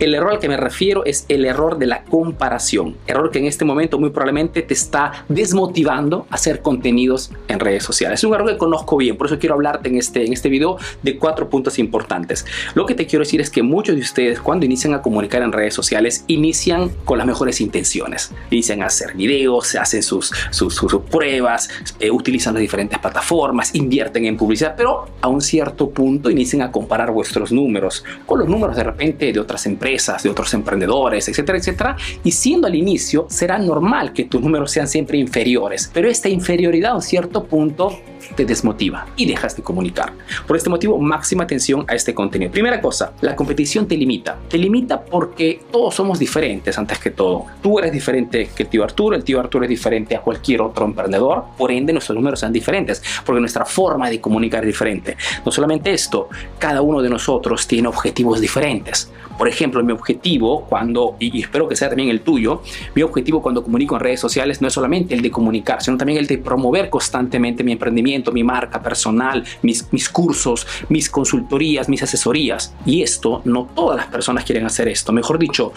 El 0.00 0.12
error 0.12 0.32
al 0.32 0.38
que 0.40 0.48
me 0.48 0.56
refiero 0.56 1.04
es 1.04 1.24
el 1.28 1.44
error 1.44 1.78
de 1.78 1.86
la 1.86 2.02
comparación. 2.02 2.96
Error 3.06 3.30
que 3.30 3.38
en 3.38 3.46
este 3.46 3.64
momento 3.64 4.00
muy 4.00 4.10
probablemente 4.10 4.62
te 4.62 4.74
está 4.74 5.24
desmotivando 5.28 6.26
a 6.30 6.34
hacer 6.34 6.62
contenidos 6.62 7.30
en 7.46 7.60
redes 7.60 7.84
sociales. 7.84 8.18
Es 8.18 8.24
un 8.24 8.34
error 8.34 8.50
que 8.50 8.58
conozco 8.58 8.96
bien, 8.96 9.16
por 9.16 9.28
eso 9.28 9.38
quiero 9.38 9.54
hablarte 9.54 9.88
en 9.88 9.96
este, 9.96 10.26
en 10.26 10.32
este 10.32 10.48
video 10.48 10.78
de 11.04 11.16
cuatro 11.16 11.48
puntos 11.48 11.78
importantes. 11.78 12.44
Lo 12.74 12.86
que 12.86 12.96
te 12.96 13.06
quiero 13.06 13.24
decir 13.24 13.40
es 13.40 13.50
que 13.50 13.62
muchos 13.62 13.94
de 13.94 14.00
ustedes 14.00 14.40
cuando 14.40 14.66
inician 14.66 14.94
a 14.94 15.00
comunicar 15.00 15.42
en 15.42 15.52
redes 15.52 15.74
sociales 15.74 16.24
inician 16.26 16.90
con 17.04 17.18
las 17.18 17.26
mejores 17.28 17.60
intenciones. 17.60 18.32
Inician 18.50 18.82
a 18.82 18.86
hacer 18.86 19.14
videos, 19.14 19.76
hacen 19.76 20.02
sus, 20.02 20.32
sus, 20.50 20.74
sus 20.74 21.02
pruebas, 21.02 21.70
eh, 22.00 22.10
utilizan 22.10 22.54
las 22.54 22.62
diferentes 22.62 22.98
plataformas, 22.98 23.72
invierten 23.76 24.24
en 24.24 24.36
publicidad, 24.36 24.74
pero 24.76 25.06
a 25.20 25.28
un 25.28 25.40
cierto 25.40 25.90
punto 25.90 26.30
inician 26.30 26.62
a 26.62 26.72
comparar 26.72 27.12
vuestros 27.12 27.52
números 27.52 28.02
con 28.26 28.40
los 28.40 28.48
números 28.48 28.74
de 28.74 28.82
repente 28.82 29.32
de 29.32 29.38
otras 29.38 29.64
empresas 29.66 29.83
de 29.84 30.30
otros 30.30 30.54
emprendedores, 30.54 31.28
etcétera, 31.28 31.58
etcétera. 31.58 31.96
Y 32.24 32.30
siendo 32.30 32.66
al 32.66 32.74
inicio, 32.74 33.26
será 33.28 33.58
normal 33.58 34.14
que 34.14 34.24
tus 34.24 34.40
números 34.40 34.70
sean 34.70 34.88
siempre 34.88 35.18
inferiores, 35.18 35.90
pero 35.92 36.08
esta 36.08 36.30
inferioridad 36.30 36.92
a 36.92 36.94
un 36.94 37.02
cierto 37.02 37.44
punto 37.44 38.00
te 38.34 38.46
desmotiva 38.46 39.06
y 39.14 39.26
dejas 39.26 39.56
de 39.56 39.62
comunicar. 39.62 40.14
Por 40.46 40.56
este 40.56 40.70
motivo, 40.70 40.98
máxima 40.98 41.44
atención 41.44 41.84
a 41.86 41.94
este 41.94 42.14
contenido. 42.14 42.50
Primera 42.50 42.80
cosa, 42.80 43.12
la 43.20 43.36
competición 43.36 43.86
te 43.86 43.96
limita. 43.96 44.38
Te 44.48 44.56
limita 44.56 45.04
porque 45.04 45.60
todos 45.70 45.94
somos 45.94 46.18
diferentes 46.18 46.78
antes 46.78 46.98
que 46.98 47.10
todo. 47.10 47.44
Tú 47.62 47.78
eres 47.78 47.92
diferente 47.92 48.48
que 48.56 48.62
el 48.62 48.70
tío 48.70 48.84
Arturo, 48.84 49.14
el 49.14 49.22
tío 49.22 49.38
Arturo 49.38 49.64
es 49.64 49.68
diferente 49.68 50.16
a 50.16 50.22
cualquier 50.22 50.62
otro 50.62 50.86
emprendedor, 50.86 51.44
por 51.58 51.70
ende 51.70 51.92
nuestros 51.92 52.16
números 52.16 52.40
son 52.40 52.52
diferentes, 52.52 53.02
porque 53.26 53.40
nuestra 53.40 53.66
forma 53.66 54.08
de 54.08 54.18
comunicar 54.18 54.62
es 54.62 54.68
diferente. 54.68 55.16
No 55.44 55.52
solamente 55.52 55.92
esto, 55.92 56.30
cada 56.58 56.80
uno 56.80 57.02
de 57.02 57.10
nosotros 57.10 57.66
tiene 57.66 57.88
objetivos 57.88 58.40
diferentes. 58.40 59.10
Por 59.36 59.48
ejemplo, 59.48 59.73
mi 59.82 59.92
objetivo 59.92 60.66
cuando, 60.66 61.16
y 61.18 61.40
espero 61.40 61.68
que 61.68 61.76
sea 61.76 61.88
también 61.88 62.10
el 62.10 62.20
tuyo, 62.20 62.62
mi 62.94 63.02
objetivo 63.02 63.42
cuando 63.42 63.62
comunico 63.62 63.94
en 63.96 64.00
redes 64.00 64.20
sociales 64.20 64.60
no 64.60 64.68
es 64.68 64.74
solamente 64.74 65.14
el 65.14 65.22
de 65.22 65.30
comunicar, 65.30 65.82
sino 65.82 65.96
también 65.96 66.18
el 66.18 66.26
de 66.26 66.38
promover 66.38 66.90
constantemente 66.90 67.64
mi 67.64 67.72
emprendimiento 67.72 68.32
mi 68.32 68.44
marca 68.44 68.82
personal, 68.82 69.44
mis, 69.62 69.90
mis 69.92 70.08
cursos, 70.08 70.66
mis 70.88 71.08
consultorías, 71.08 71.88
mis 71.88 72.02
asesorías. 72.02 72.74
Y 72.84 73.02
esto, 73.02 73.42
no 73.44 73.68
todas 73.74 73.96
las 73.96 74.06
personas 74.06 74.44
quieren 74.44 74.66
hacer 74.66 74.88
esto. 74.88 75.12
Mejor 75.12 75.38
dicho, 75.38 75.72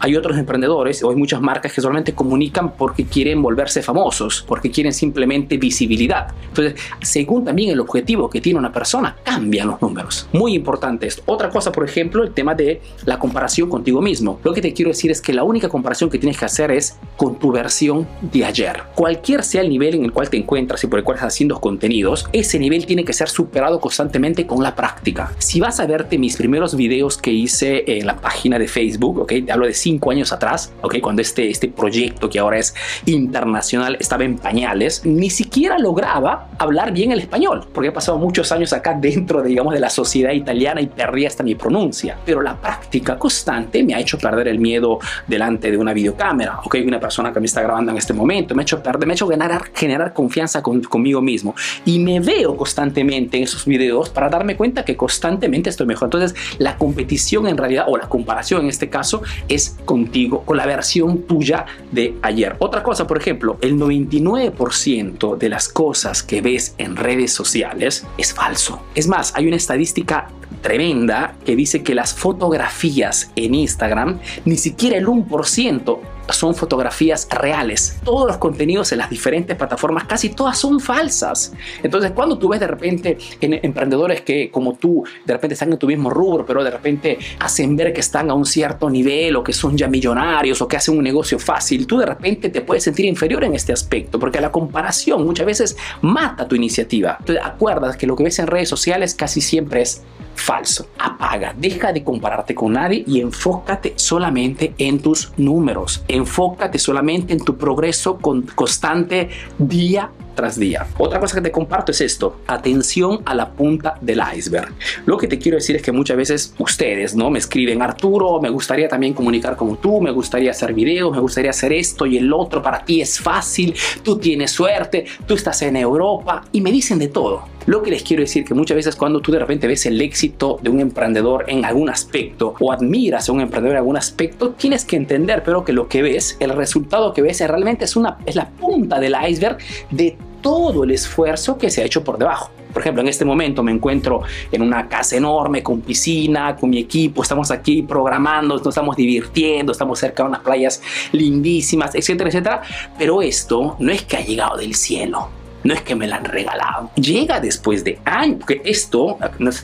hay 0.00 0.16
otros 0.16 0.36
emprendedores 0.38 1.02
o 1.02 1.10
hay 1.10 1.16
muchas 1.16 1.40
marcas 1.40 1.72
que 1.72 1.80
solamente 1.80 2.14
comunican 2.14 2.72
porque 2.76 3.04
quieren 3.04 3.42
volverse 3.42 3.82
famosos, 3.82 4.44
porque 4.46 4.70
quieren 4.70 4.92
simplemente 4.92 5.56
visibilidad. 5.56 6.28
Entonces, 6.48 6.74
según 7.02 7.44
también 7.44 7.70
el 7.70 7.80
objetivo 7.80 8.28
que 8.30 8.40
tiene 8.40 8.58
una 8.58 8.72
persona, 8.72 9.16
cambian 9.22 9.68
los 9.68 9.80
números. 9.80 10.28
Muy 10.32 10.54
importante 10.54 11.06
esto. 11.06 11.22
Otra 11.26 11.48
cosa, 11.50 11.72
por 11.72 11.84
ejemplo, 11.84 12.22
el 12.22 12.32
tema 12.32 12.54
de 12.54 12.80
la 13.04 13.18
comparación 13.18 13.68
contigo 13.68 14.00
mismo. 14.00 14.40
Lo 14.44 14.52
que 14.52 14.60
te 14.60 14.72
quiero 14.72 14.90
decir 14.90 15.10
es 15.10 15.20
que 15.20 15.32
la 15.32 15.44
única 15.44 15.68
comparación 15.68 16.10
que 16.10 16.18
tienes 16.18 16.38
que 16.38 16.44
hacer 16.44 16.70
es 16.70 16.98
con 17.16 17.38
tu 17.38 17.52
versión 17.52 18.06
de 18.20 18.44
ayer. 18.44 18.82
Cualquier 18.94 19.42
sea 19.42 19.62
el 19.62 19.68
nivel 19.68 19.94
en 19.94 20.04
el 20.04 20.12
cual 20.12 20.30
te 20.30 20.36
encuentras 20.36 20.82
y 20.84 20.86
por 20.86 20.98
el 20.98 21.04
cual 21.04 21.16
estás 21.16 21.34
haciendo 21.34 21.60
contenidos, 21.60 22.26
ese 22.32 22.58
nivel 22.58 22.86
tiene 22.86 23.04
que 23.04 23.12
ser 23.12 23.28
superado 23.28 23.80
constantemente 23.80 24.46
con 24.46 24.62
la 24.62 24.74
práctica. 24.74 25.32
Si 25.38 25.60
vas 25.60 25.80
a 25.80 25.86
verte 25.86 26.18
mis 26.18 26.36
primeros 26.36 26.76
videos 26.76 27.18
que 27.18 27.32
hice 27.32 27.84
en 27.98 28.06
la 28.06 28.16
página 28.16 28.58
de 28.58 28.68
Facebook, 28.68 29.18
ok, 29.20 29.32
hablo 29.50 29.66
de 29.66 29.74
cinco 29.86 30.10
años 30.10 30.32
atrás, 30.32 30.72
¿ok? 30.82 30.96
cuando 31.00 31.22
este, 31.22 31.48
este 31.48 31.68
proyecto 31.68 32.28
que 32.28 32.40
ahora 32.40 32.58
es 32.58 32.74
internacional 33.04 33.96
estaba 34.00 34.24
en 34.24 34.36
pañales, 34.36 35.02
ni 35.04 35.30
siquiera 35.30 35.78
lograba 35.78 36.48
hablar 36.58 36.92
bien 36.92 37.12
el 37.12 37.20
español, 37.20 37.68
porque 37.72 37.90
he 37.90 37.92
pasado 37.92 38.18
muchos 38.18 38.50
años 38.50 38.72
acá 38.72 38.94
dentro, 39.00 39.42
de, 39.42 39.50
digamos, 39.50 39.72
de 39.72 39.78
la 39.78 39.88
sociedad 39.88 40.32
italiana 40.32 40.80
y 40.80 40.88
perdí 40.88 41.24
hasta 41.24 41.44
mi 41.44 41.54
pronuncia. 41.54 42.18
Pero 42.24 42.42
la 42.42 42.56
práctica 42.56 43.16
constante 43.16 43.84
me 43.84 43.94
ha 43.94 44.00
hecho 44.00 44.18
perder 44.18 44.48
el 44.48 44.58
miedo 44.58 44.98
delante 45.28 45.70
de 45.70 45.76
una 45.76 45.92
videocámara, 45.92 46.58
¿ok? 46.64 46.78
Una 46.84 46.98
persona 46.98 47.32
que 47.32 47.38
me 47.38 47.46
está 47.46 47.62
grabando 47.62 47.92
en 47.92 47.98
este 47.98 48.12
momento, 48.12 48.56
me 48.56 48.62
ha 48.62 48.64
hecho 48.64 48.82
perder, 48.82 49.06
me 49.06 49.12
ha 49.12 49.14
hecho 49.14 49.28
generar, 49.28 49.70
generar 49.72 50.12
confianza 50.12 50.62
conmigo 50.62 51.22
mismo. 51.22 51.54
Y 51.84 52.00
me 52.00 52.18
veo 52.18 52.56
constantemente 52.56 53.36
en 53.36 53.44
esos 53.44 53.64
videos 53.66 54.10
para 54.10 54.28
darme 54.28 54.56
cuenta 54.56 54.84
que 54.84 54.96
constantemente 54.96 55.70
estoy 55.70 55.86
mejor. 55.86 56.06
Entonces, 56.06 56.34
la 56.58 56.76
competición 56.76 57.46
en 57.46 57.56
realidad, 57.56 57.84
o 57.86 57.96
la 57.96 58.08
comparación 58.08 58.62
en 58.62 58.68
este 58.68 58.88
caso, 58.88 59.22
es 59.48 59.75
contigo, 59.84 60.42
con 60.44 60.56
la 60.56 60.66
versión 60.66 61.22
tuya 61.22 61.66
de 61.92 62.16
ayer. 62.22 62.56
Otra 62.58 62.82
cosa, 62.82 63.06
por 63.06 63.18
ejemplo, 63.18 63.58
el 63.60 63.76
99% 63.76 65.36
de 65.36 65.48
las 65.48 65.68
cosas 65.68 66.22
que 66.22 66.40
ves 66.40 66.74
en 66.78 66.96
redes 66.96 67.32
sociales 67.32 68.06
es 68.18 68.34
falso. 68.34 68.82
Es 68.94 69.06
más, 69.06 69.32
hay 69.36 69.46
una 69.46 69.56
estadística 69.56 70.28
tremenda 70.62 71.36
que 71.44 71.54
dice 71.54 71.82
que 71.82 71.94
las 71.94 72.14
fotografías 72.14 73.30
en 73.36 73.54
Instagram, 73.54 74.18
ni 74.44 74.56
siquiera 74.56 74.96
el 74.96 75.06
1% 75.06 75.98
son 76.30 76.54
fotografías 76.54 77.28
reales. 77.30 77.98
Todos 78.04 78.26
los 78.26 78.36
contenidos 78.38 78.92
en 78.92 78.98
las 78.98 79.10
diferentes 79.10 79.56
plataformas, 79.56 80.04
casi 80.04 80.30
todas 80.30 80.58
son 80.58 80.80
falsas. 80.80 81.52
Entonces, 81.82 82.12
cuando 82.12 82.38
tú 82.38 82.48
ves 82.48 82.60
de 82.60 82.66
repente 82.66 83.18
en 83.40 83.54
emprendedores 83.62 84.22
que 84.22 84.50
como 84.50 84.74
tú, 84.74 85.04
de 85.24 85.32
repente 85.32 85.54
están 85.54 85.72
en 85.72 85.78
tu 85.78 85.86
mismo 85.86 86.10
rubro, 86.10 86.44
pero 86.44 86.62
de 86.62 86.70
repente 86.70 87.18
hacen 87.38 87.76
ver 87.76 87.92
que 87.92 88.00
están 88.00 88.30
a 88.30 88.34
un 88.34 88.46
cierto 88.46 88.88
nivel 88.90 89.36
o 89.36 89.44
que 89.44 89.52
son 89.52 89.76
ya 89.76 89.88
millonarios 89.88 90.60
o 90.60 90.68
que 90.68 90.76
hacen 90.76 90.96
un 90.96 91.04
negocio 91.04 91.38
fácil, 91.38 91.86
tú 91.86 91.98
de 91.98 92.06
repente 92.06 92.48
te 92.48 92.60
puedes 92.60 92.84
sentir 92.84 93.06
inferior 93.06 93.44
en 93.44 93.54
este 93.54 93.72
aspecto, 93.72 94.18
porque 94.18 94.40
la 94.40 94.50
comparación 94.50 95.24
muchas 95.24 95.46
veces 95.46 95.76
mata 96.02 96.46
tu 96.48 96.56
iniciativa. 96.56 97.16
Entonces, 97.20 97.44
acuerdas 97.44 97.96
que 97.96 98.06
lo 98.06 98.16
que 98.16 98.24
ves 98.24 98.38
en 98.38 98.46
redes 98.46 98.68
sociales 98.68 99.14
casi 99.14 99.40
siempre 99.40 99.82
es 99.82 100.02
falso. 100.36 100.88
Apaga, 100.98 101.54
deja 101.56 101.92
de 101.92 102.04
compararte 102.04 102.54
con 102.54 102.72
nadie 102.72 103.04
y 103.06 103.20
enfócate 103.20 103.94
solamente 103.96 104.74
en 104.78 105.00
tus 105.00 105.32
números. 105.36 106.04
Enfócate 106.08 106.78
solamente 106.78 107.32
en 107.32 107.40
tu 107.40 107.56
progreso 107.56 108.18
constante 108.18 109.28
día 109.58 110.10
tras 110.36 110.58
día. 110.58 110.86
Otra 110.98 111.18
cosa 111.18 111.36
que 111.36 111.40
te 111.40 111.50
comparto 111.50 111.90
es 111.90 112.00
esto, 112.00 112.40
atención 112.46 113.22
a 113.24 113.34
la 113.34 113.50
punta 113.50 113.94
del 114.00 114.20
iceberg. 114.36 114.72
Lo 115.06 115.16
que 115.16 115.26
te 115.26 115.38
quiero 115.38 115.56
decir 115.56 115.74
es 115.74 115.82
que 115.82 115.90
muchas 115.90 116.16
veces 116.16 116.54
ustedes, 116.58 117.16
¿no? 117.16 117.30
Me 117.30 117.40
escriben, 117.40 117.82
Arturo, 117.82 118.40
me 118.40 118.50
gustaría 118.50 118.88
también 118.88 119.14
comunicar 119.14 119.56
como 119.56 119.76
tú, 119.76 120.00
me 120.00 120.12
gustaría 120.12 120.52
hacer 120.52 120.74
videos, 120.74 121.10
me 121.10 121.20
gustaría 121.20 121.50
hacer 121.50 121.72
esto 121.72 122.06
y 122.06 122.18
el 122.18 122.32
otro, 122.32 122.62
para 122.62 122.84
ti 122.84 123.00
es 123.00 123.18
fácil, 123.18 123.74
tú 124.04 124.18
tienes 124.18 124.52
suerte, 124.52 125.06
tú 125.26 125.34
estás 125.34 125.62
en 125.62 125.76
Europa 125.76 126.44
y 126.52 126.60
me 126.60 126.70
dicen 126.70 126.98
de 126.98 127.08
todo. 127.08 127.55
Lo 127.66 127.82
que 127.82 127.90
les 127.90 128.04
quiero 128.04 128.20
decir 128.20 128.44
que 128.44 128.54
muchas 128.54 128.76
veces 128.76 128.94
cuando 128.94 129.20
tú 129.20 129.32
de 129.32 129.40
repente 129.40 129.66
ves 129.66 129.86
el 129.86 130.00
éxito 130.00 130.60
de 130.62 130.70
un 130.70 130.78
emprendedor 130.78 131.46
en 131.48 131.64
algún 131.64 131.90
aspecto 131.90 132.54
o 132.60 132.70
admiras 132.70 133.28
a 133.28 133.32
un 133.32 133.40
emprendedor 133.40 133.74
en 133.74 133.78
algún 133.78 133.96
aspecto, 133.96 134.50
tienes 134.50 134.84
que 134.84 134.94
entender 134.94 135.42
pero 135.44 135.64
que 135.64 135.72
lo 135.72 135.88
que 135.88 136.00
ves, 136.00 136.36
el 136.38 136.50
resultado 136.50 137.12
que 137.12 137.22
ves 137.22 137.40
realmente 137.40 137.84
es, 137.84 137.96
una, 137.96 138.18
es 138.24 138.36
la 138.36 138.48
punta 138.48 139.00
del 139.00 139.16
iceberg 139.28 139.58
de 139.90 140.16
todo 140.40 140.84
el 140.84 140.92
esfuerzo 140.92 141.58
que 141.58 141.68
se 141.68 141.82
ha 141.82 141.84
hecho 141.84 142.04
por 142.04 142.18
debajo. 142.18 142.52
Por 142.72 142.82
ejemplo, 142.82 143.02
en 143.02 143.08
este 143.08 143.24
momento 143.24 143.64
me 143.64 143.72
encuentro 143.72 144.22
en 144.52 144.62
una 144.62 144.88
casa 144.88 145.16
enorme 145.16 145.64
con 145.64 145.80
piscina, 145.80 146.54
con 146.54 146.70
mi 146.70 146.78
equipo, 146.78 147.22
estamos 147.22 147.50
aquí 147.50 147.82
programando, 147.82 148.56
nos 148.56 148.66
estamos 148.68 148.94
divirtiendo, 148.94 149.72
estamos 149.72 149.98
cerca 149.98 150.22
de 150.22 150.28
unas 150.28 150.42
playas 150.42 150.80
lindísimas, 151.10 151.96
etcétera, 151.96 152.28
etcétera. 152.28 152.62
Pero 152.96 153.22
esto 153.22 153.74
no 153.80 153.90
es 153.90 154.02
que 154.02 154.18
ha 154.18 154.24
llegado 154.24 154.56
del 154.56 154.76
cielo 154.76 155.45
no 155.66 155.74
es 155.74 155.82
que 155.82 155.96
me 155.96 156.06
la 156.06 156.16
han 156.16 156.24
regalado. 156.24 156.90
Llega 156.94 157.40
después 157.40 157.82
de 157.82 157.98
años, 158.04 158.38
porque 158.38 158.62
esto, 158.64 159.18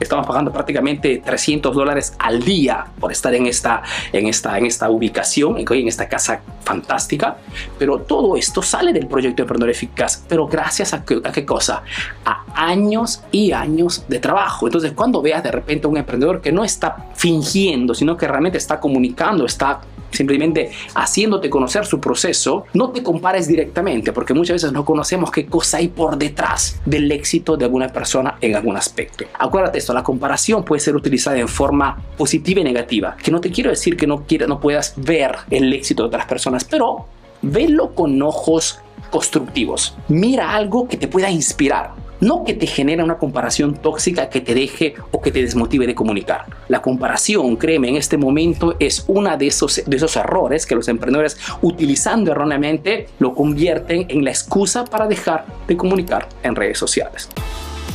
estamos 0.00 0.26
pagando 0.26 0.52
prácticamente 0.52 1.22
300 1.24 1.74
dólares 1.74 2.14
al 2.18 2.42
día 2.42 2.86
por 2.98 3.12
estar 3.12 3.32
en 3.34 3.46
esta, 3.46 3.82
en 4.12 4.26
esta, 4.26 4.58
en 4.58 4.66
esta 4.66 4.90
ubicación, 4.90 5.56
en 5.58 5.88
esta 5.88 6.08
casa 6.08 6.40
fantástica, 6.64 7.36
pero 7.78 8.00
todo 8.00 8.36
esto 8.36 8.60
sale 8.60 8.92
del 8.92 9.06
proyecto 9.06 9.36
de 9.36 9.42
Emprendedor 9.42 9.70
Eficaz, 9.70 10.24
pero 10.28 10.48
gracias 10.48 10.94
a, 10.94 11.04
a 11.24 11.32
qué 11.32 11.44
cosa? 11.44 11.82
A 12.24 12.44
años 12.54 13.22
y 13.30 13.52
años 13.52 14.04
de 14.08 14.18
trabajo. 14.18 14.66
Entonces, 14.66 14.92
cuando 14.92 15.22
veas 15.22 15.42
de 15.42 15.52
repente 15.52 15.86
a 15.86 15.90
un 15.90 15.96
emprendedor 15.96 16.40
que 16.40 16.50
no 16.50 16.64
está 16.64 16.96
fingiendo, 17.14 17.94
sino 17.94 18.16
que 18.16 18.26
realmente 18.26 18.58
está 18.58 18.80
comunicando, 18.80 19.46
está 19.46 19.80
simplemente 20.14 20.70
haciéndote 20.94 21.50
conocer 21.50 21.84
su 21.86 22.00
proceso, 22.00 22.64
no 22.74 22.90
te 22.90 23.02
compares 23.02 23.48
directamente, 23.48 24.12
porque 24.12 24.34
muchas 24.34 24.54
veces 24.54 24.72
no 24.72 24.84
conocemos 24.84 25.30
qué 25.30 25.46
cosa 25.46 25.78
hay 25.78 25.88
por 25.88 26.16
detrás 26.16 26.80
del 26.84 27.10
éxito 27.12 27.56
de 27.56 27.64
alguna 27.64 27.88
persona 27.88 28.38
en 28.40 28.54
algún 28.54 28.76
aspecto. 28.76 29.24
Acuérdate 29.38 29.78
esto, 29.78 29.92
la 29.92 30.02
comparación 30.02 30.64
puede 30.64 30.80
ser 30.80 30.96
utilizada 30.96 31.38
en 31.38 31.48
forma 31.48 32.02
positiva 32.16 32.60
y 32.60 32.64
negativa, 32.64 33.16
que 33.22 33.30
no 33.30 33.40
te 33.40 33.50
quiero 33.50 33.70
decir 33.70 33.96
que 33.96 34.06
no, 34.06 34.24
quiera, 34.26 34.46
no 34.46 34.60
puedas 34.60 34.94
ver 34.96 35.36
el 35.50 35.72
éxito 35.72 36.02
de 36.02 36.08
otras 36.08 36.26
personas, 36.26 36.64
pero 36.64 37.06
velo 37.42 37.94
con 37.94 38.20
ojos 38.22 38.78
constructivos. 39.10 39.96
Mira 40.08 40.54
algo 40.54 40.88
que 40.88 40.96
te 40.96 41.08
pueda 41.08 41.30
inspirar 41.30 42.03
no 42.20 42.44
que 42.44 42.54
te 42.54 42.66
genere 42.66 43.02
una 43.02 43.18
comparación 43.18 43.74
tóxica 43.74 44.28
que 44.28 44.40
te 44.40 44.54
deje 44.54 44.94
o 45.10 45.20
que 45.20 45.30
te 45.30 45.42
desmotive 45.42 45.86
de 45.86 45.94
comunicar. 45.94 46.46
La 46.68 46.80
comparación, 46.80 47.56
créeme, 47.56 47.88
en 47.88 47.96
este 47.96 48.16
momento 48.16 48.76
es 48.78 49.04
una 49.08 49.36
de 49.36 49.48
esos, 49.48 49.82
de 49.86 49.96
esos 49.96 50.16
errores 50.16 50.66
que 50.66 50.74
los 50.74 50.88
emprendedores 50.88 51.36
utilizando 51.62 52.32
erróneamente 52.32 53.08
lo 53.18 53.34
convierten 53.34 54.06
en 54.08 54.24
la 54.24 54.30
excusa 54.30 54.84
para 54.84 55.06
dejar 55.06 55.46
de 55.66 55.76
comunicar 55.76 56.28
en 56.42 56.54
redes 56.54 56.78
sociales. 56.78 57.28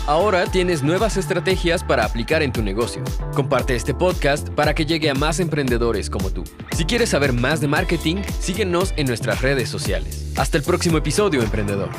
Ahora 0.10 0.45
tienes 0.48 0.81
nuevas 0.81 1.18
estrategias 1.18 1.83
para 1.83 2.04
aplicar 2.04 2.42
en 2.42 2.51
tu 2.51 2.63
negocio. 2.63 3.04
Comparte 3.36 3.75
este 3.75 3.94
podcast 3.94 4.50
para 4.50 4.74
que 4.74 4.88
llegue 4.88 5.07
a 5.10 5.13
más 5.13 5.39
emprendedores 5.39 6.10
como 6.10 6.31
tú. 6.31 6.44
Si 6.75 6.86
quieres 6.86 7.10
saber 7.10 7.31
más 7.31 7.62
de 7.62 7.68
marketing, 7.68 8.18
síguenos 8.39 8.94
en 8.98 9.06
nuestras 9.06 9.44
redes 9.44 9.69
sociales. 9.69 10.33
Hasta 10.36 10.57
el 10.57 10.63
próximo 10.63 10.98
episodio, 10.98 11.44
emprendedor. 11.44 11.89